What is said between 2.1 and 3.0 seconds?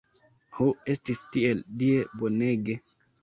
bonege!